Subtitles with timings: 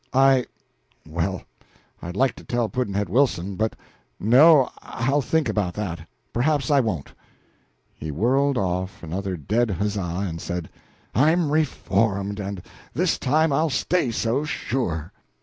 [0.13, 0.47] I
[1.07, 1.43] well,
[2.01, 3.75] I'd like to tell Pudd'nhead Wilson, but
[4.19, 7.13] no, I'll think about that; perhaps I won't."
[7.93, 10.71] He whirled off another dead huzza, and said,
[11.13, 12.63] "I'm reformed, and
[12.95, 15.13] this time I'll stay so, sure!"